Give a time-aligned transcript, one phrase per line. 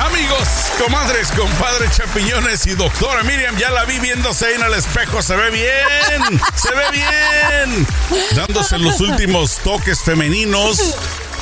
[0.00, 5.34] Amigos, comadres, compadres, champiñones y doctora Miriam, ya la vi viéndose en el espejo, se
[5.34, 7.86] ve bien, se ve bien,
[8.36, 10.94] dándose los últimos toques femeninos.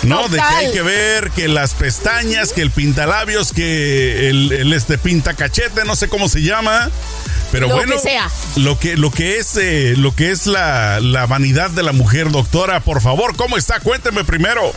[0.03, 4.73] No, de que hay que ver que las pestañas, que el pintalabios, que el, el
[4.73, 6.91] este pintacachete, no sé cómo se llama.
[7.52, 8.29] Pero Lo bueno, que sea.
[8.57, 12.30] lo que lo que es eh, lo que es la, la vanidad de la mujer,
[12.30, 13.80] doctora, por favor, ¿cómo está?
[13.80, 14.73] Cuénteme primero.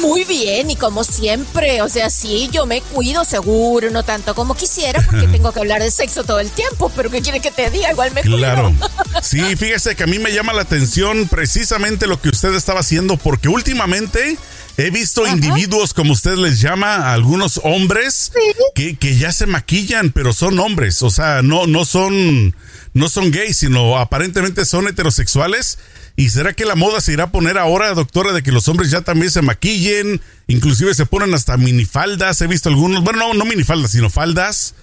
[0.00, 4.54] Muy bien, y como siempre, o sea, sí, yo me cuido seguro, no tanto como
[4.56, 7.70] quisiera, porque tengo que hablar de sexo todo el tiempo, pero ¿qué quiere que te
[7.70, 7.90] diga?
[7.92, 8.70] Igual me Claro.
[8.70, 8.90] cuido.
[9.22, 13.16] Sí, fíjese que a mí me llama la atención precisamente lo que usted estaba haciendo,
[13.16, 14.36] porque últimamente
[14.78, 18.32] he visto individuos, como usted les llama, a algunos hombres,
[18.74, 22.56] que, que ya se maquillan, pero son hombres, o sea, no, no son,
[22.94, 25.78] no son gays, sino aparentemente son heterosexuales.
[26.14, 28.90] ¿Y será que la moda se irá a poner ahora, doctora, de que los hombres
[28.90, 30.20] ya también se maquillen?
[30.46, 34.74] Inclusive se ponen hasta minifaldas, he visto algunos, bueno, no, no minifaldas, sino faldas.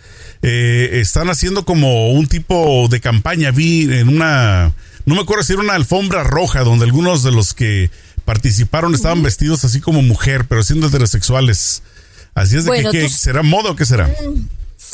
[0.41, 4.73] Eh, están haciendo como un tipo de campaña, vi en una,
[5.05, 7.91] no me acuerdo si era una alfombra roja, donde algunos de los que
[8.25, 11.83] participaron estaban vestidos así como mujer, pero siendo heterosexuales.
[12.33, 14.09] Así es de Bueno, que, ¿será moda o qué será?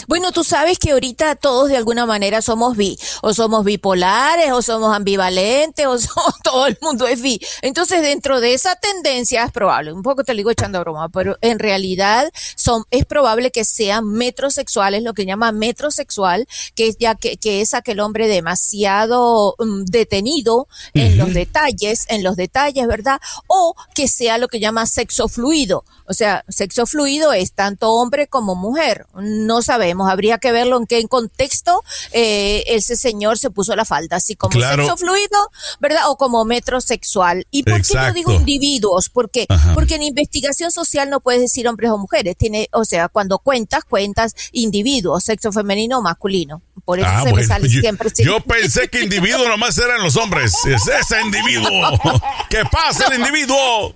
[0.08, 4.62] Bueno, tú sabes que ahorita todos de alguna manera somos bi, o somos bipolares, o
[4.62, 7.40] somos ambivalentes, o somos, todo el mundo es bi.
[7.62, 11.38] Entonces, dentro de esa tendencia es probable, un poco te lo digo echando broma, pero
[11.42, 17.16] en realidad son, es probable que sean metrosexuales, lo que llama metrosexual, que es ya
[17.16, 23.20] que, que es aquel hombre demasiado mm, detenido en los detalles, en los detalles, ¿verdad?
[23.48, 25.84] O que sea lo que llama sexo fluido.
[26.08, 29.08] O sea, sexo fluido es tanto hombre como mujer.
[29.16, 34.17] No sabemos, habría que verlo en qué contexto eh, ese señor se puso la falda,
[34.17, 34.83] así como Claro.
[34.83, 36.09] sexo fluido, ¿verdad?
[36.09, 37.45] O como metrosexual.
[37.52, 39.09] ¿Y por qué yo digo individuos?
[39.09, 42.36] Porque, porque en investigación social no puedes decir hombres o mujeres.
[42.38, 46.61] Tiene, o sea, cuando cuentas, cuentas individuos, sexo femenino o masculino.
[46.83, 48.09] Por eso Ah, se me bueno, sale yo, siempre.
[48.17, 50.54] yo pensé que individuo nomás eran los hombres.
[50.65, 51.70] Es ese individuo.
[52.49, 53.95] ¿Qué pasa el individuo?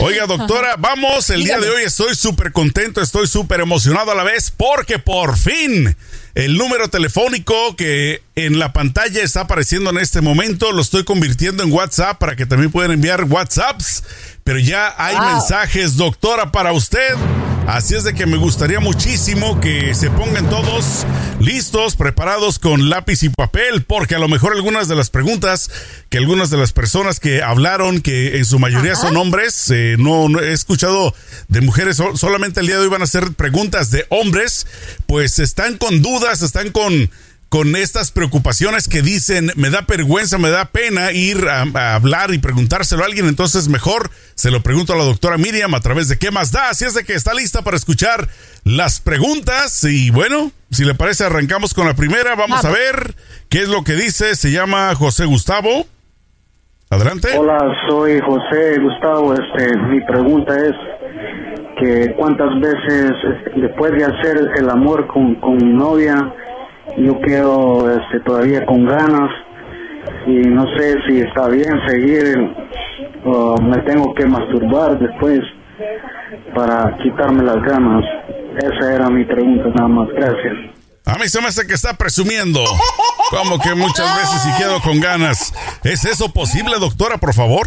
[0.00, 1.30] Oiga, doctora, vamos.
[1.30, 5.38] El día de hoy estoy súper contento, estoy súper emocionado a la vez porque por
[5.38, 5.96] fin
[6.34, 11.62] el número telefónico que en la pantalla está apareciendo en este momento lo estoy convirtiendo
[11.62, 14.02] en WhatsApp para que también puedan enviar WhatsApps.
[14.42, 15.24] Pero ya hay Wow.
[15.26, 17.14] mensajes, doctora, para usted.
[17.66, 21.06] Así es de que me gustaría muchísimo que se pongan todos
[21.40, 25.70] listos, preparados con lápiz y papel, porque a lo mejor algunas de las preguntas
[26.10, 30.28] que algunas de las personas que hablaron, que en su mayoría son hombres, eh, no,
[30.28, 31.14] no he escuchado
[31.48, 34.66] de mujeres, so- solamente el día de hoy van a ser preguntas de hombres,
[35.06, 37.10] pues están con dudas, están con
[37.54, 42.34] con estas preocupaciones que dicen, me da vergüenza, me da pena ir a, a hablar
[42.34, 46.08] y preguntárselo a alguien, entonces mejor se lo pregunto a la doctora Miriam a través
[46.08, 48.26] de qué más da, así es de que está lista para escuchar
[48.64, 53.14] las preguntas y bueno, si le parece arrancamos con la primera, vamos a ver
[53.48, 55.86] qué es lo que dice, se llama José Gustavo.
[56.90, 57.28] Adelante.
[57.38, 59.32] Hola, soy José Gustavo.
[59.32, 60.74] Este, mi pregunta es
[61.80, 63.12] que cuántas veces
[63.56, 66.16] después de hacer el amor con, con mi novia,
[66.98, 69.30] yo quedo este, todavía con ganas
[70.26, 72.54] y no sé si está bien seguir
[73.24, 75.40] o me tengo que masturbar después
[76.54, 78.04] para quitarme las ganas.
[78.56, 80.08] Esa era mi pregunta nada más.
[80.10, 80.74] Gracias.
[81.06, 82.64] A mí se me hace que está presumiendo.
[83.30, 85.52] Como que muchas veces y quedo con ganas.
[85.82, 87.66] ¿Es eso posible, doctora, por favor?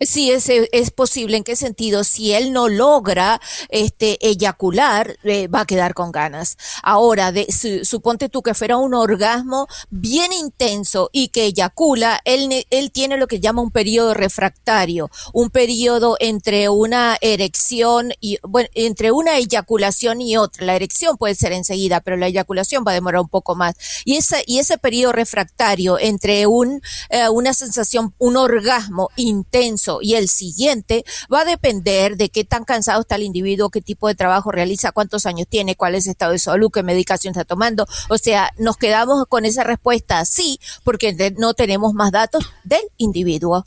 [0.00, 1.38] Sí, es, es posible.
[1.38, 2.04] ¿En qué sentido?
[2.04, 3.40] Si él no logra
[3.70, 6.58] este, eyacular, eh, va a quedar con ganas.
[6.82, 12.66] Ahora, de, su- suponte tú que fuera un orgasmo bien intenso y que eyacula, él,
[12.68, 18.68] él tiene lo que llama un periodo refractario, un periodo entre una erección y, bueno,
[18.74, 20.66] entre una eyaculación y otra.
[20.66, 23.74] La erección puede ser enseguida, pero la eyaculación va a demorar un poco más.
[24.04, 30.14] Y ese, y ese periodo refractario entre un, eh, una sensación, un orgasmo intenso y
[30.14, 34.14] el siguiente va a depender de qué tan cansado está el individuo, qué tipo de
[34.14, 37.86] trabajo realiza, cuántos años tiene, cuál es su estado de salud, qué medicación está tomando.
[38.08, 43.64] O sea, nos quedamos con esa respuesta sí, porque no tenemos más datos del individuo.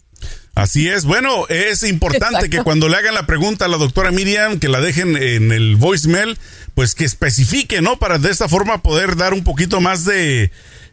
[0.56, 1.06] Así es.
[1.06, 2.50] Bueno, es importante Exacto.
[2.50, 5.78] que cuando le hagan la pregunta a la doctora Miriam, que la dejen en el
[5.78, 6.38] voicemail,
[6.76, 7.98] pues que especifique, ¿no?
[7.98, 10.52] Para de esta forma poder dar un poquito más de,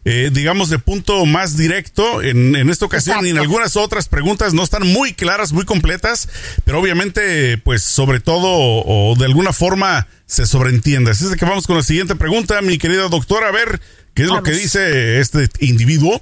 [0.09, 4.53] eh, digamos, de punto más directo en, en esta ocasión y en algunas otras preguntas
[4.53, 6.29] no están muy claras, muy completas,
[6.63, 11.11] pero obviamente, pues sobre todo o de alguna forma se sobreentiende.
[11.11, 13.81] Así es de que vamos con la siguiente pregunta, mi querida doctora, a ver
[14.13, 16.21] qué es lo que dice este individuo.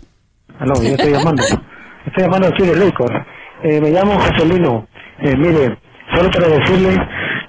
[0.57, 1.43] Aló, yo estoy llamando.
[1.43, 3.11] Estoy llamando aquí de Leycor.
[3.65, 4.87] Eh, me llamo Joselino.
[5.19, 5.77] Eh, mire,
[6.15, 6.97] solo para decirle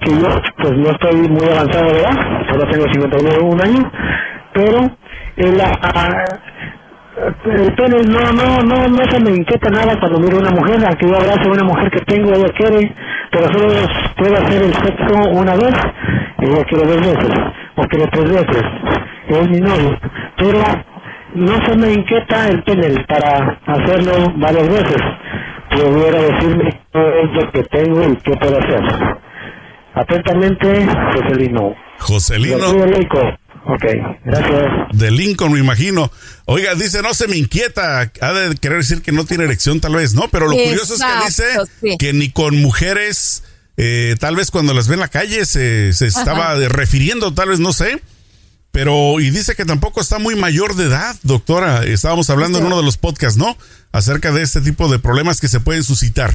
[0.05, 2.11] que yo pues no estoy muy avanzado de edad,
[2.51, 3.85] solo tengo 51 años,
[4.53, 4.97] pero
[5.37, 5.61] el,
[7.45, 10.83] el pene no, no, no, no se me inquieta nada cuando miro a una mujer,
[10.85, 12.93] aunque yo abrazo a una mujer que tengo, ella quiere,
[13.31, 13.67] pero solo
[14.17, 15.73] puedo hacer el sexo una vez,
[16.39, 17.39] ella quiere dos veces,
[17.75, 18.63] o quiere tres veces,
[19.29, 19.99] es mi novio,
[20.37, 20.59] pero
[21.33, 25.01] no se me inquieta el pene para hacerlo varias veces,
[25.69, 28.81] pudiera decirme qué es lo que tengo y qué puedo hacer.
[29.93, 31.73] Atentamente, Joselino.
[31.99, 32.57] Joselino.
[33.69, 33.83] Ok,
[34.23, 34.63] gracias.
[34.93, 36.09] De Lincoln, me imagino.
[36.45, 38.11] Oiga, dice, no se me inquieta.
[38.21, 40.29] Ha de querer decir que no tiene erección, tal vez, ¿no?
[40.29, 43.43] Pero lo curioso es que dice que ni con mujeres,
[43.75, 47.59] eh, tal vez cuando las ve en la calle, se, se estaba refiriendo, tal vez,
[47.59, 48.01] no sé.
[48.71, 51.83] Pero, y dice que tampoco está muy mayor de edad, doctora.
[51.83, 53.57] Estábamos hablando en uno de los podcasts, ¿no?
[53.91, 56.33] Acerca de este tipo de problemas que se pueden suscitar.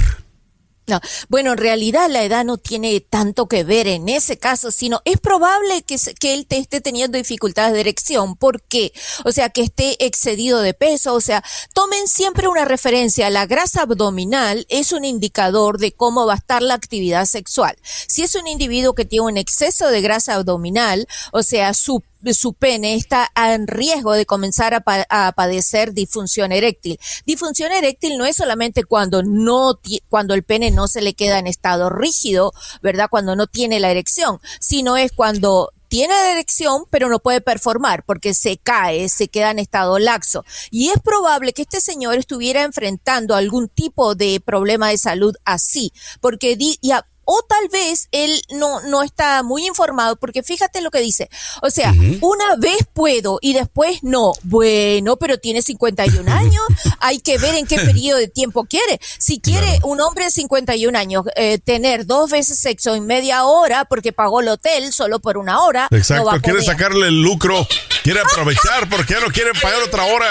[0.88, 5.00] No, bueno, en realidad la edad no tiene tanto que ver en ese caso, sino
[5.04, 5.96] es probable que,
[6.32, 8.34] él te esté teniendo dificultades de erección.
[8.34, 8.92] ¿Por qué?
[9.24, 11.14] O sea, que esté excedido de peso.
[11.14, 13.30] O sea, tomen siempre una referencia.
[13.30, 17.76] La grasa abdominal es un indicador de cómo va a estar la actividad sexual.
[17.82, 22.02] Si es un individuo que tiene un exceso de grasa abdominal, o sea, su
[22.32, 26.98] su pene está en riesgo de comenzar a, padecer disfunción eréctil.
[27.26, 29.78] Disfunción eréctil no es solamente cuando no
[30.08, 32.52] cuando el pene no se le queda en estado rígido,
[32.82, 33.08] ¿verdad?
[33.10, 38.02] Cuando no tiene la erección, sino es cuando tiene la erección, pero no puede performar
[38.06, 40.42] porque se cae, se queda en estado laxo.
[40.70, 45.92] Y es probable que este señor estuviera enfrentando algún tipo de problema de salud así,
[46.22, 50.90] porque di, ya, o tal vez él no, no está muy informado, porque fíjate lo
[50.90, 51.28] que dice.
[51.62, 54.32] O sea, una vez puedo y después no.
[54.42, 56.62] Bueno, pero tiene 51 años,
[57.00, 59.00] hay que ver en qué periodo de tiempo quiere.
[59.18, 63.84] Si quiere un hombre de 51 años eh, tener dos veces sexo en media hora
[63.84, 65.88] porque pagó el hotel solo por una hora.
[65.90, 67.66] Exacto, quiere sacarle el lucro,
[68.02, 70.26] quiere aprovechar porque ya no quiere pagar otra hora.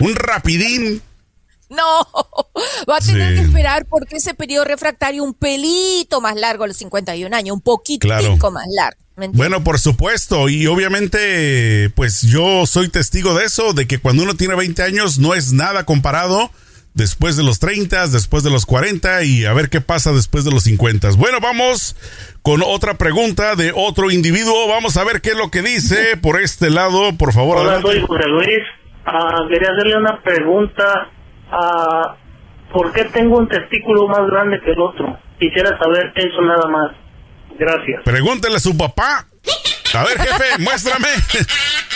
[0.00, 1.02] Un rapidín.
[1.78, 2.06] No,
[2.88, 6.76] va a tener que esperar porque ese periodo refractario un pelito más largo a los
[6.78, 9.00] 51 años, un poquito más largo.
[9.32, 14.34] Bueno, por supuesto, y obviamente, pues yo soy testigo de eso, de que cuando uno
[14.34, 16.50] tiene 20 años no es nada comparado
[16.94, 20.52] después de los 30, después de los 40 y a ver qué pasa después de
[20.52, 21.10] los 50.
[21.16, 21.96] Bueno, vamos
[22.42, 24.68] con otra pregunta de otro individuo.
[24.68, 27.58] Vamos a ver qué es lo que dice por este lado, por favor.
[27.58, 28.60] Hola, soy José Luis.
[29.04, 31.10] Ah, quería hacerle una pregunta
[31.50, 32.16] a
[32.72, 35.18] por qué tengo un testículo más grande que el otro.
[35.38, 36.92] Quisiera saber eso nada más.
[37.58, 38.02] Gracias.
[38.04, 39.26] Pregúntele a su papá.
[39.94, 41.08] A ver, jefe, muéstrame.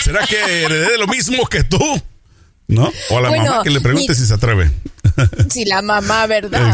[0.01, 1.79] ¿Será que heredé lo mismo que tú?
[2.69, 2.91] ¿No?
[3.11, 4.71] O a la mamá que le pregunte si se atreve.
[5.51, 6.73] Sí, la mamá, ¿verdad?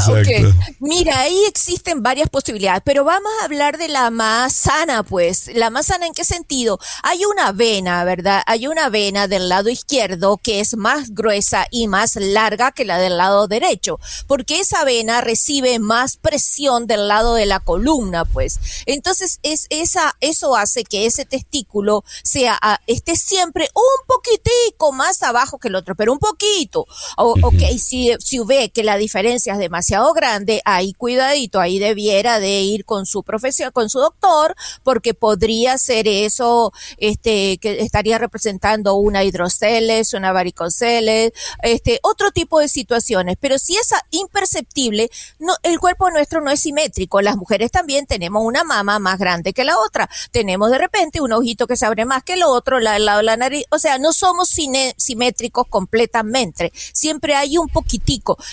[0.78, 5.50] Mira, ahí existen varias posibilidades, pero vamos a hablar de la más sana, pues.
[5.54, 6.78] ¿La más sana en qué sentido?
[7.02, 8.42] Hay una vena, ¿verdad?
[8.46, 12.98] Hay una vena del lado izquierdo que es más gruesa y más larga que la
[12.98, 18.60] del lado derecho, porque esa vena recibe más presión del lado de la columna, pues.
[18.86, 25.22] Entonces, es esa, eso hace que ese testículo sea, ah, esté siempre un poquitico más
[25.22, 26.86] abajo que el otro, pero un poquito.
[27.16, 32.60] ok, si si ve que la diferencia es demasiado grande, ahí cuidadito, ahí debiera de
[32.60, 38.94] ir con su profesión, con su doctor, porque podría ser eso, este, que estaría representando
[38.94, 43.36] una hidroceles, una varicoceles, este, otro tipo de situaciones.
[43.40, 47.20] Pero si es imperceptible, no, el cuerpo nuestro no es simétrico.
[47.20, 50.08] Las mujeres también tenemos una mama más grande que la otra.
[50.30, 53.64] Tenemos de repente un ojito que se abre más que el otro, la, la nariz.
[53.70, 54.48] O sea, no somos
[54.96, 56.72] simétricos completamente.
[56.92, 57.68] Siempre hay un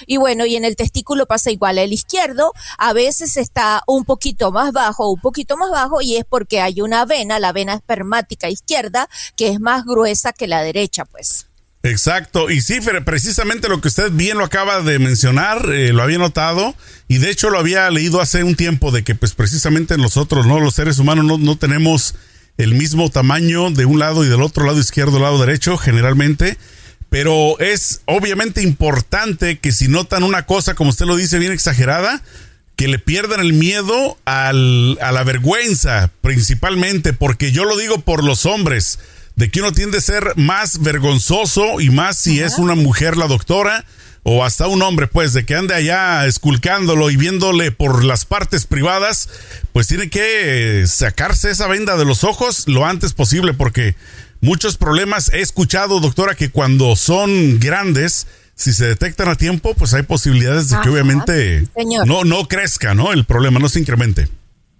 [0.06, 1.78] y bueno, y en el testículo pasa igual.
[1.78, 6.26] El izquierdo a veces está un poquito más bajo, un poquito más bajo, y es
[6.26, 11.06] porque hay una vena, la vena espermática izquierda, que es más gruesa que la derecha,
[11.06, 11.48] pues.
[11.84, 16.18] Exacto, y sí, precisamente lo que usted bien lo acaba de mencionar, eh, lo había
[16.18, 16.74] notado,
[17.08, 20.60] y de hecho lo había leído hace un tiempo, de que pues precisamente nosotros, ¿no?
[20.60, 22.16] Los seres humanos no, no tenemos
[22.58, 26.58] el mismo tamaño de un lado y del otro lado izquierdo, lado derecho, generalmente,
[27.16, 32.22] pero es obviamente importante que si notan una cosa, como usted lo dice, bien exagerada,
[32.76, 38.22] que le pierdan el miedo al, a la vergüenza, principalmente, porque yo lo digo por
[38.22, 39.00] los hombres,
[39.38, 43.28] de que uno tiende a ser más vergonzoso y más si es una mujer la
[43.28, 43.86] doctora
[44.24, 48.66] o hasta un hombre, pues, de que ande allá esculcándolo y viéndole por las partes
[48.66, 49.30] privadas,
[49.72, 53.96] pues tiene que sacarse esa venda de los ojos lo antes posible, porque
[54.46, 55.32] muchos problemas.
[55.34, 60.70] He escuchado, doctora, que cuando son grandes, si se detectan a tiempo, pues hay posibilidades
[60.70, 61.68] de que obviamente
[62.06, 63.12] no, no crezca, ¿no?
[63.12, 64.30] El problema no se incremente.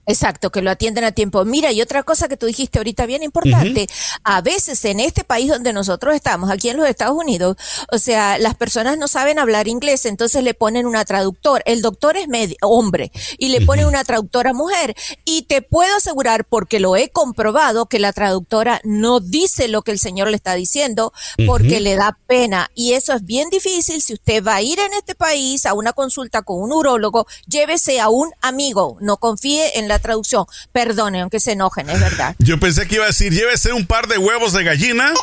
[0.06, 1.44] Exacto, que lo atienden a tiempo.
[1.46, 3.88] Mira, y otra cosa que tú dijiste ahorita bien importante,
[4.24, 7.58] a veces en este país donde nosotros estamos, aquí en los Estados Unidos,
[7.92, 11.64] o sea, las personas no saben hablar inglés, entonces le ponen una traductor.
[11.66, 12.28] El doctor es
[12.62, 14.96] hombre y le ponen una traductora mujer.
[15.26, 19.92] Y te puedo asegurar, porque lo he comprobado, que la traductora no dice lo que
[19.92, 21.14] el señor le está diciendo
[21.48, 22.70] porque le da pena.
[22.76, 24.02] Y eso es bien difícil.
[24.02, 28.00] Si usted va a ir en este país a una consulta con un urólogo, llévese
[28.00, 30.46] a un amigo, no confíe en la traducción.
[30.72, 32.36] Perdone, aunque se enojen, es verdad.
[32.40, 35.14] Yo pensé que iba a decir, llévese un par de huevos de gallina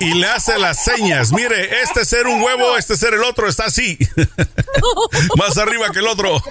[0.00, 1.32] y le hace las señas.
[1.32, 3.98] Mire, este ser un huevo, este ser el otro, está así.
[5.36, 6.42] Más arriba que el otro.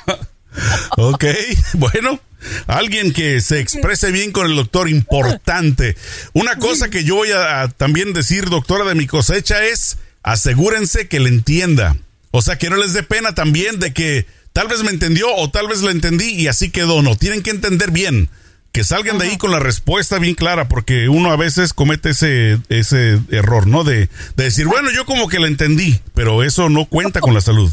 [0.97, 1.25] ok,
[1.73, 2.19] bueno.
[2.67, 5.95] Alguien que se exprese bien con el doctor, importante.
[6.33, 11.19] Una cosa que yo voy a, también decir, doctora, de mi cosecha es asegúrense que
[11.19, 11.95] le entienda.
[12.31, 15.49] O sea, que no les dé pena también de que Tal vez me entendió o
[15.49, 17.01] tal vez la entendí y así quedó.
[17.01, 18.29] No, tienen que entender bien.
[18.71, 22.57] Que salgan de ahí con la respuesta bien clara, porque uno a veces comete ese,
[22.69, 23.83] ese error, ¿no?
[23.83, 27.41] De, de decir, bueno, yo como que la entendí, pero eso no cuenta con la
[27.41, 27.71] salud.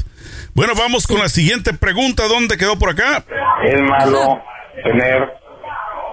[0.54, 2.28] Bueno, vamos con la siguiente pregunta.
[2.28, 3.24] ¿Dónde quedó por acá?
[3.64, 4.42] Es malo
[4.84, 5.26] tener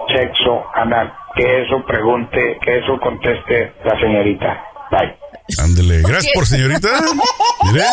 [0.08, 1.12] sexo anal.
[1.36, 4.64] Que eso pregunte, que eso conteste la señorita.
[4.90, 5.16] Bye.
[5.62, 6.02] Ándele.
[6.02, 6.88] Gracias por señorita.
[7.72, 7.84] Mire.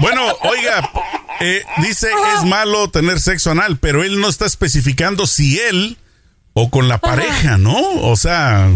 [0.00, 0.88] Bueno, oiga,
[1.40, 5.96] eh, dice es malo tener sexo anal, pero él no está especificando si él
[6.52, 7.76] o con la pareja, ¿no?
[8.02, 8.70] O sea,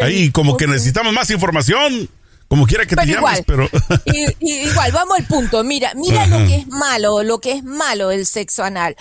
[0.00, 2.08] ahí como que necesitamos más información.
[2.54, 3.68] Como quiera que te llames, pero.
[4.38, 5.64] igual, vamos al punto.
[5.64, 8.94] Mira, mira lo que es malo, lo que es malo el sexo anal.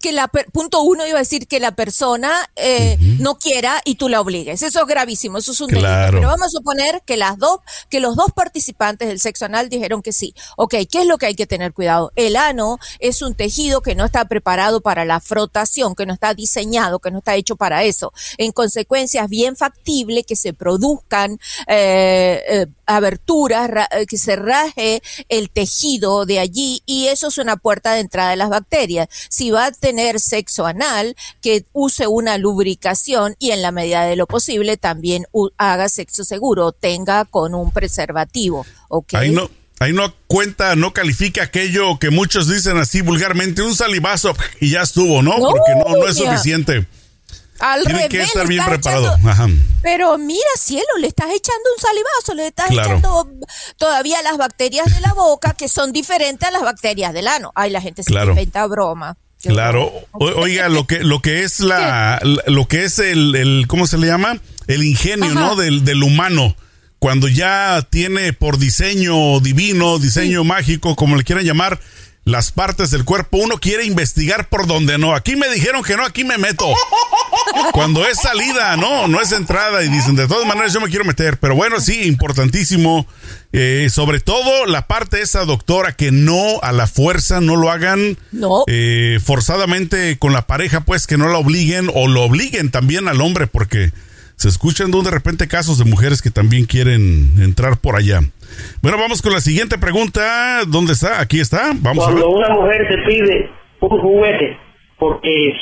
[0.00, 4.08] que la, punto uno iba a decir que la persona eh, no quiera y tú
[4.08, 4.64] la obligues.
[4.64, 5.88] Eso es gravísimo, eso es un delito.
[6.10, 10.02] Pero vamos a suponer que las dos, que los dos participantes del sexo anal dijeron
[10.02, 10.34] que sí.
[10.56, 12.10] Ok, ¿qué es lo que hay que tener cuidado?
[12.16, 16.34] El ano es un tejido que no está preparado para la frotación, que no está
[16.34, 18.12] diseñado, que no está hecho para eso.
[18.38, 25.02] En consecuencia, es bien factible que se produzcan eh, eh aberturas, eh, que se raje
[25.28, 29.08] el tejido de allí y eso es una puerta de entrada de las bacterias.
[29.28, 34.16] Si va a tener sexo anal, que use una lubricación y en la medida de
[34.16, 35.26] lo posible también
[35.56, 38.66] haga sexo seguro, tenga con un preservativo.
[39.12, 39.50] Ahí no.
[39.78, 44.82] Ahí no cuenta, no califica aquello que muchos dicen así vulgarmente, un salivazo y ya
[44.82, 45.32] estuvo, ¿no?
[45.36, 46.86] Porque no, no es suficiente.
[47.62, 49.16] Al Tiene que estar bien preparado.
[49.82, 53.30] Pero mira, cielo, le estás echando un salivazo, le estás echando
[53.78, 57.52] todavía las bacterias de la boca que son diferentes a las bacterias del ano.
[57.54, 58.30] Ay, la gente se claro.
[58.30, 59.16] inventa broma.
[59.40, 63.96] Claro, oiga, lo que lo que es la, lo que es el, el, ¿cómo se
[63.96, 64.40] le llama?
[64.66, 65.54] El ingenio, ¿no?
[65.54, 66.56] Del, del humano
[67.02, 71.80] cuando ya tiene por diseño divino, diseño mágico, como le quieran llamar,
[72.24, 75.14] las partes del cuerpo, uno quiere investigar por donde no.
[75.14, 76.72] Aquí me dijeron que no, aquí me meto.
[77.72, 81.04] Cuando es salida, no, no es entrada y dicen, de todas maneras yo me quiero
[81.04, 81.38] meter.
[81.38, 83.06] Pero bueno, sí, importantísimo.
[83.52, 88.16] Eh, sobre todo la parte esa doctora que no a la fuerza, no lo hagan
[88.30, 88.64] no.
[88.68, 93.20] Eh, forzadamente con la pareja, pues que no la obliguen o lo obliguen también al
[93.20, 93.92] hombre porque
[94.36, 98.22] se escuchan de repente casos de mujeres que también quieren entrar por allá.
[98.82, 100.64] Bueno, vamos con la siguiente pregunta.
[100.66, 101.20] ¿Dónde está?
[101.20, 101.72] Aquí está.
[101.76, 104.56] Vamos Cuando una mujer te pide un juguete
[104.98, 105.54] porque es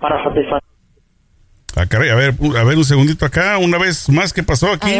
[0.00, 0.60] para satisfacer.
[1.76, 4.92] Ah, a ver, a ver un segundito acá, una vez más, ¿qué pasó aquí?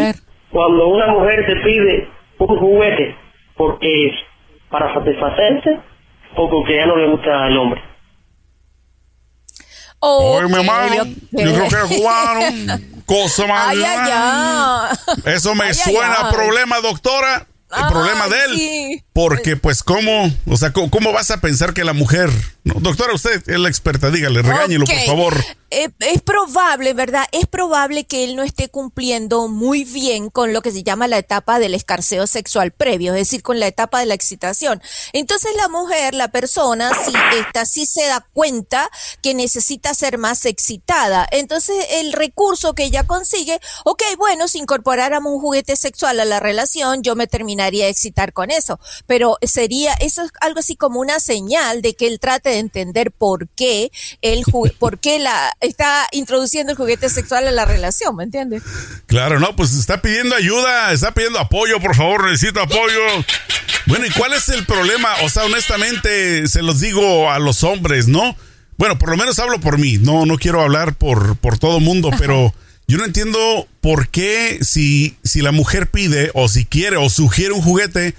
[0.51, 3.17] Cuando una mujer te pide un juguete
[3.57, 4.13] porque es
[4.71, 5.81] para satisfacerse
[6.37, 7.83] o porque ya no le gusta al hombre.
[10.03, 12.41] Oye, mi hermano, yo creo que es cubano.
[13.11, 13.75] Cosa más.
[15.25, 17.45] Eso me suena a problema, doctora
[17.77, 19.05] el problema de él.
[19.21, 20.33] Porque, pues, ¿cómo?
[20.47, 22.31] O sea, ¿cómo, vas a pensar que la mujer...
[22.65, 25.35] doctora, usted es la experta, dígale, regáñelo, por favor.
[25.73, 27.27] Eh, es probable, ¿verdad?
[27.31, 31.19] Es probable que él no esté cumpliendo muy bien con lo que se llama la
[31.19, 34.83] etapa del escarceo sexual previo, es decir, con la etapa de la excitación.
[35.13, 38.91] Entonces la mujer, la persona, si esta sí se da cuenta
[39.23, 41.29] que necesita ser más excitada.
[41.31, 46.41] Entonces el recurso que ella consigue, ok, bueno, si incorporáramos un juguete sexual a la
[46.41, 48.81] relación, yo me terminaría de excitar con eso.
[49.11, 53.11] Pero sería, eso es algo así como una señal de que él trate de entender
[53.11, 53.91] por qué
[54.23, 54.45] el
[54.79, 58.63] por qué la está introduciendo el juguete sexual a la relación, ¿me entiendes?
[59.07, 63.01] Claro, no, pues está pidiendo ayuda, está pidiendo apoyo, por favor, necesito apoyo.
[63.87, 65.09] Bueno, ¿y cuál es el problema?
[65.25, 68.37] O sea, honestamente, se los digo a los hombres, ¿no?
[68.77, 72.13] Bueno, por lo menos hablo por mí, no, no quiero hablar por, por todo mundo,
[72.17, 72.55] pero
[72.87, 77.55] yo no entiendo por qué si, si la mujer pide o si quiere o sugiere
[77.55, 78.15] un juguete,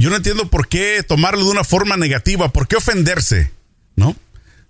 [0.00, 3.52] yo no entiendo por qué tomarlo de una forma negativa, por qué ofenderse,
[3.96, 4.16] ¿no?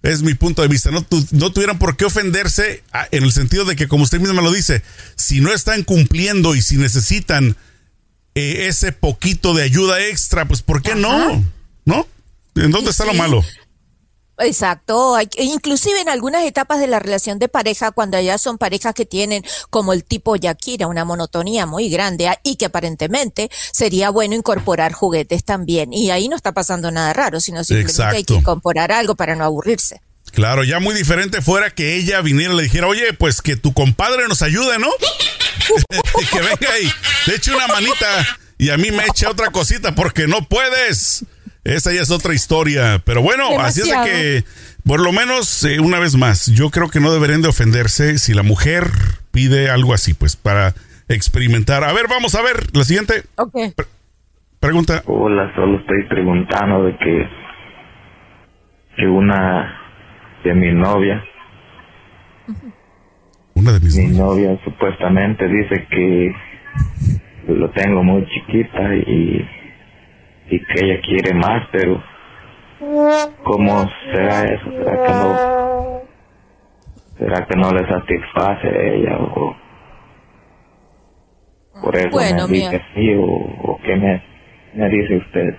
[0.02, 0.90] Es mi punto de vista.
[0.90, 2.82] No, no tuvieran por qué ofenderse
[3.12, 4.82] en el sentido de que, como usted misma lo dice,
[5.14, 7.56] si no están cumpliendo y si necesitan
[8.34, 11.44] eh, ese poquito de ayuda extra, pues ¿por qué no?
[11.84, 12.08] ¿No?
[12.56, 13.44] ¿En dónde está lo malo?
[14.40, 19.04] Exacto, inclusive en algunas etapas de la relación de pareja, cuando ya son parejas que
[19.04, 24.34] tienen como el tipo Yakira, una monotonía muy grande ah, y que aparentemente sería bueno
[24.34, 25.92] incorporar juguetes también.
[25.92, 29.44] Y ahí no está pasando nada raro, sino simplemente hay que incorporar algo para no
[29.44, 30.00] aburrirse.
[30.32, 33.72] Claro, ya muy diferente fuera que ella viniera y le dijera, oye, pues que tu
[33.72, 34.88] compadre nos ayude, ¿no?
[36.32, 36.90] que venga ahí,
[37.26, 41.24] te eche una manita y a mí me eche otra cosita porque no puedes.
[41.64, 43.00] Esa ya es otra historia.
[43.04, 44.44] Pero bueno, así es de que,
[44.84, 48.32] por lo menos, eh, una vez más, yo creo que no deberían de ofenderse si
[48.32, 48.84] la mujer
[49.30, 50.74] pide algo así, pues, para
[51.08, 51.84] experimentar.
[51.84, 53.24] A ver, vamos a ver, la siguiente.
[53.36, 53.54] Ok.
[54.58, 55.02] pregunta.
[55.06, 57.28] Hola, solo estoy preguntando de que,
[58.96, 59.76] que una
[60.44, 61.22] de mi novia,
[63.54, 66.34] una de mis mi novia supuestamente dice que
[67.48, 69.46] lo tengo muy chiquita y
[70.50, 72.02] y que ella quiere más, pero
[73.44, 74.64] ¿cómo será eso?
[74.70, 76.02] ¿Será que no,
[77.18, 79.56] será que no le satisface a ella o
[81.82, 84.22] por eso me dice así o, qué me,
[84.74, 85.56] me, dice usted?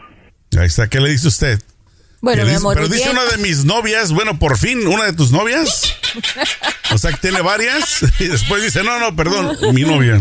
[0.59, 1.59] Ahí está, ¿qué le dice usted?
[2.21, 5.31] Bueno, mi amor, pero dice una de mis novias, bueno, por fin, una de tus
[5.31, 5.97] novias.
[6.93, 8.05] O sea, que tiene varias.
[8.19, 10.19] Y después dice, no, no, perdón, mi novia.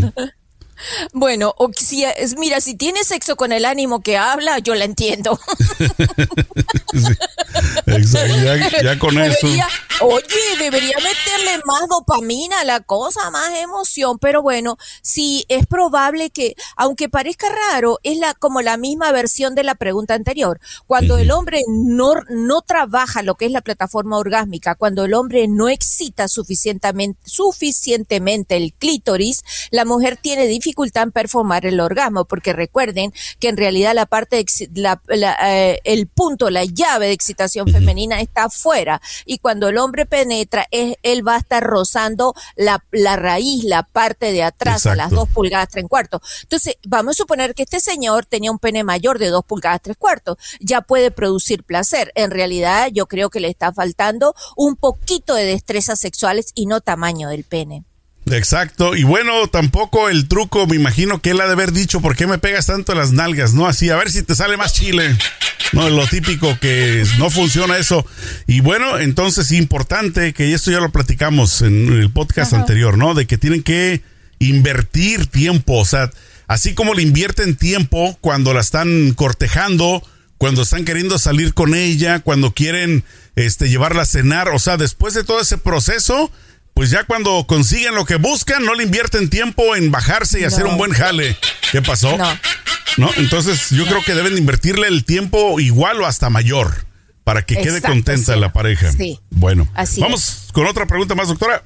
[1.13, 4.85] Bueno, o si es, mira, si tiene sexo con el ánimo que habla, yo la
[4.85, 5.39] entiendo.
[7.87, 9.47] exacto, ya, con eso.
[10.01, 10.25] Oye,
[10.57, 16.55] debería meterle más dopamina a la cosa, más emoción, pero bueno, sí es probable que,
[16.75, 20.59] aunque parezca raro, es la como la misma versión de la pregunta anterior.
[20.87, 25.47] Cuando el hombre no, no trabaja lo que es la plataforma orgásmica, cuando el hombre
[25.47, 32.25] no excita suficientemente, suficientemente el clítoris, la mujer tiene dificultad dificultad en performar el orgasmo,
[32.25, 35.01] porque recuerden que en realidad la parte, la,
[35.43, 40.65] eh, el punto, la llave de excitación femenina está afuera y cuando el hombre penetra,
[40.71, 45.27] él va a estar rozando la, la raíz, la parte de atrás, a las dos
[45.29, 46.21] pulgadas tres cuartos.
[46.43, 49.97] Entonces, vamos a suponer que este señor tenía un pene mayor de dos pulgadas tres
[49.97, 52.11] cuartos, ya puede producir placer.
[52.15, 56.79] En realidad, yo creo que le está faltando un poquito de destrezas sexuales y no
[56.79, 57.83] tamaño del pene.
[58.31, 62.15] Exacto, y bueno, tampoco el truco, me imagino que él ha de haber dicho, ¿por
[62.15, 63.53] qué me pegas tanto las nalgas?
[63.53, 65.17] No, así, a ver si te sale más chile.
[65.73, 68.05] No, lo típico que no funciona eso.
[68.45, 73.13] Y bueno, entonces importante, que esto ya lo platicamos en el podcast anterior, ¿no?
[73.13, 74.01] De que tienen que
[74.39, 76.09] invertir tiempo, o sea,
[76.47, 80.03] así como le invierten tiempo cuando la están cortejando,
[80.37, 83.03] cuando están queriendo salir con ella, cuando quieren
[83.35, 86.31] este, llevarla a cenar, o sea, después de todo ese proceso,
[86.73, 90.65] pues ya cuando consiguen lo que buscan, no le invierten tiempo en bajarse y hacer
[90.65, 91.35] un buen jale.
[91.71, 92.17] ¿Qué pasó?
[92.17, 92.27] No.
[92.97, 93.09] ¿No?
[93.17, 96.67] Entonces yo creo que deben invertirle el tiempo igual o hasta mayor
[97.23, 98.91] para que quede contenta la pareja.
[98.91, 99.19] Sí.
[99.29, 101.61] Bueno, Así vamos con otra pregunta más, doctora.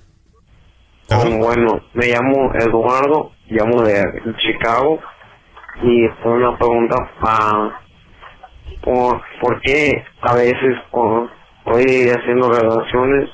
[1.10, 4.04] bueno, me llamo Eduardo, llamo de
[4.38, 5.00] Chicago
[5.84, 7.82] y es una pregunta para
[8.84, 11.30] por, por qué a veces cuando
[11.66, 13.30] estoy haciendo relaciones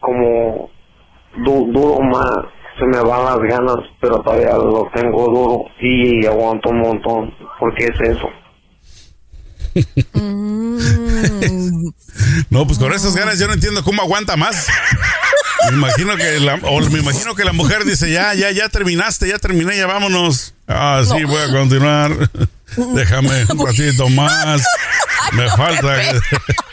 [0.00, 0.70] como
[1.44, 2.30] duro más,
[2.78, 7.34] se me van las ganas, pero todavía lo tengo duro y aguanto un montón.
[7.58, 8.28] ¿Por qué es eso?
[10.14, 11.88] Mm.
[12.50, 14.68] no, pues con esas ganas yo no entiendo cómo aguanta más.
[15.70, 19.28] Me imagino que la, o me imagino que la mujer dice, ya, ya, ya terminaste,
[19.28, 20.54] ya terminé, ya vámonos.
[20.66, 22.12] Ah, sí, voy a continuar.
[22.94, 24.62] Déjame un ratito más.
[25.32, 25.96] Me falta.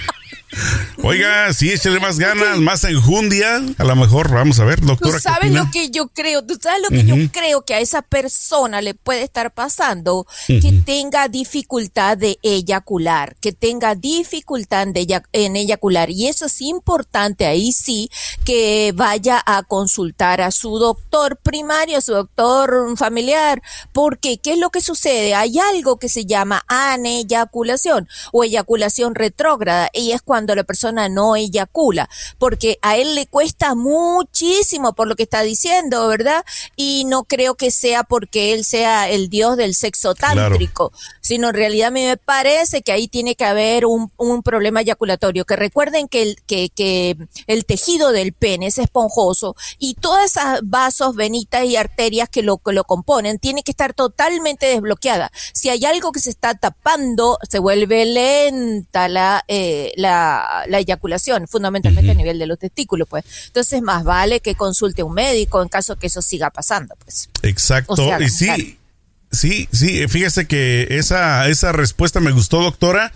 [1.07, 3.61] Oiga, sí, échale más ganas, más enjundia.
[3.77, 5.17] A lo mejor, vamos a ver, doctora.
[5.17, 6.43] ¿Tú sabes lo que yo creo?
[6.43, 10.25] ¿Tú sabes lo que yo creo que a esa persona le puede estar pasando?
[10.47, 16.09] Que tenga dificultad de eyacular, que tenga dificultad de en eyacular.
[16.09, 18.09] Y eso es importante, ahí sí,
[18.43, 23.61] que vaya a consultar a su doctor primario, a su doctor familiar.
[23.93, 25.35] Porque, ¿qué es lo que sucede?
[25.35, 31.09] Hay algo que se llama aneyaculación o eyaculación retrógrada y es cuando la persona persona
[31.09, 36.43] no eyacula, porque a él le cuesta muchísimo por lo que está diciendo, ¿verdad?
[36.75, 41.55] Y no creo que sea porque él sea el dios del sexo tántrico, sino en
[41.55, 45.55] realidad a mí me parece que ahí tiene que haber un, un problema eyaculatorio, que
[45.55, 51.15] recuerden que el, que, que el tejido del pene es esponjoso y todas esas vasos,
[51.15, 55.31] venitas y arterias que lo, que lo componen tienen que estar totalmente desbloqueadas.
[55.53, 61.47] Si hay algo que se está tapando, se vuelve lenta la, eh, la, la, eyaculación,
[61.47, 63.25] fundamentalmente a nivel de los testículos, pues.
[63.47, 67.29] Entonces, más vale que consulte a un médico en caso que eso siga pasando, pues.
[67.43, 67.95] Exacto.
[68.19, 68.79] y sí,
[69.31, 73.11] sí, sí, fíjese que esa, esa respuesta me gustó, doctora,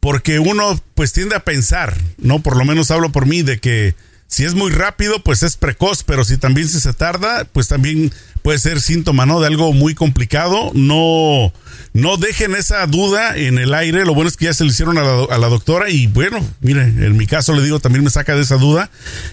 [0.00, 2.40] porque uno pues tiende a pensar, ¿no?
[2.40, 3.94] Por lo menos hablo por mí, de que
[4.32, 8.58] si es muy rápido, pues es precoz, pero si también se tarda, pues también puede
[8.58, 9.40] ser síntoma, ¿no?
[9.40, 10.70] De algo muy complicado.
[10.72, 11.52] No,
[11.92, 14.06] no dejen esa duda en el aire.
[14.06, 16.38] Lo bueno es que ya se lo hicieron a la, a la doctora y bueno,
[16.62, 18.88] mire, en mi caso le digo, también me saca de esa duda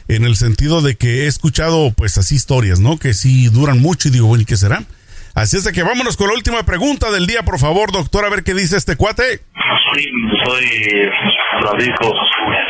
[0.09, 2.97] en el sentido de que he escuchado pues así historias, ¿no?
[2.97, 4.83] Que sí duran mucho y digo, bueno, ¿y qué será?
[5.33, 8.29] Así es de que vámonos con la última pregunta del día, por favor, doctor, a
[8.29, 9.39] ver qué dice este cuate.
[9.95, 10.05] Sí,
[10.43, 10.65] soy
[11.61, 12.13] Francisco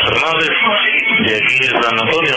[0.09, 0.49] Fernández,
[1.25, 2.35] de aquí de San Antonio,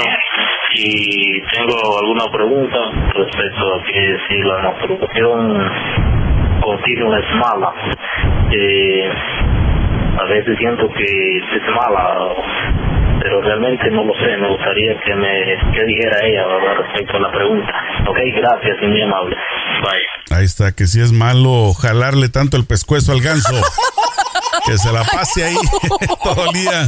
[0.75, 2.79] y tengo alguna pregunta
[3.15, 5.71] respecto a que si la masturbación
[6.61, 7.73] continua es mala.
[8.51, 9.11] Eh,
[10.19, 12.35] a veces siento que es mala,
[13.21, 14.37] pero realmente no lo sé.
[14.37, 16.45] Me gustaría que me que dijera ella
[16.77, 17.73] respecto a la pregunta.
[18.07, 19.37] Ok, gracias y muy amable.
[19.83, 20.37] Bye.
[20.37, 23.55] Ahí está, que si es malo jalarle tanto el pescuezo al ganso.
[24.65, 25.57] que se la pase ahí
[26.25, 26.87] todo el día.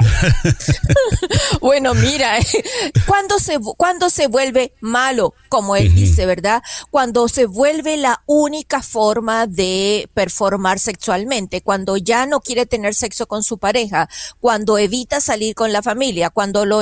[1.60, 2.38] bueno, mira,
[3.06, 6.62] cuando se, cuando se vuelve malo, como él dice, ¿verdad?
[6.90, 13.26] Cuando se vuelve la única forma de performar sexualmente, cuando ya no quiere tener sexo
[13.26, 14.08] con su pareja,
[14.40, 16.80] cuando evita salir con la familia, cuando lo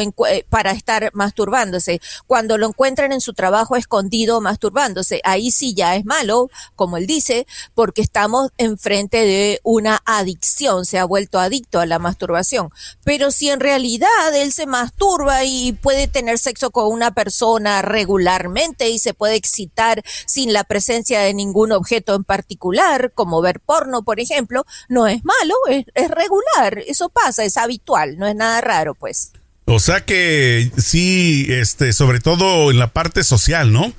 [0.49, 6.05] para estar masturbándose, cuando lo encuentran en su trabajo escondido masturbándose, ahí sí ya es
[6.05, 11.87] malo, como él dice, porque estamos enfrente de una adicción, se ha vuelto adicto a
[11.87, 12.71] la masturbación.
[13.05, 18.89] Pero si en realidad él se masturba y puede tener sexo con una persona regularmente
[18.91, 24.03] y se puede excitar sin la presencia de ningún objeto en particular, como ver porno,
[24.03, 28.61] por ejemplo, no es malo, es, es regular, eso pasa, es habitual, no es nada
[28.61, 29.33] raro, pues.
[29.67, 33.93] O sea que sí, este, sobre todo en la parte social, ¿no?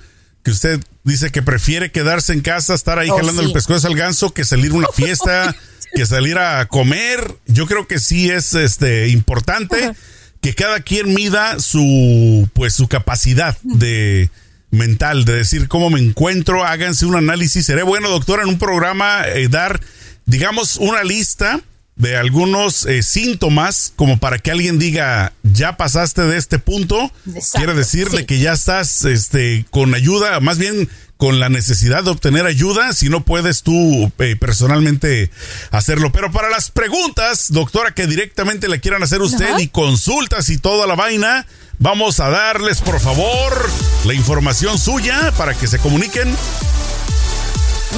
[0.43, 3.47] Que usted dice que prefiere quedarse en casa, estar ahí Oh, jalando sí.
[3.47, 5.55] el pescuezo al ganso, que salir a una fiesta,
[5.93, 7.35] que salir a comer.
[7.45, 9.93] Yo creo que sí es este importante
[10.41, 14.29] que cada quien mida su pues su capacidad de
[14.71, 17.65] mental, de decir cómo me encuentro, háganse un análisis.
[17.65, 19.79] Sería bueno, doctora, en un programa eh, dar,
[20.25, 21.59] digamos, una lista
[21.95, 27.57] de algunos eh, síntomas como para que alguien diga ya pasaste de este punto Exacto,
[27.57, 28.25] quiere decir de sí.
[28.25, 30.87] que ya estás este con ayuda más bien
[31.19, 35.29] con la necesidad de obtener ayuda si no puedes tú eh, personalmente
[35.69, 39.61] hacerlo pero para las preguntas doctora que directamente le quieran hacer usted Ajá.
[39.61, 41.45] y consultas y toda la vaina
[41.77, 43.69] vamos a darles por favor
[44.05, 46.33] la información suya para que se comuniquen